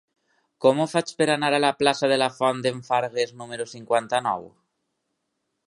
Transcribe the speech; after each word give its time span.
Com 0.65 0.79
ho 0.79 0.85
faig 0.93 1.11
per 1.19 1.27
anar 1.33 1.51
a 1.57 1.59
la 1.65 1.69
plaça 1.81 2.09
de 2.13 2.17
la 2.21 2.29
Font 2.39 2.65
d'en 2.67 2.81
Fargues 2.89 3.35
número 3.43 3.69
cinquanta-nou? 3.75 4.51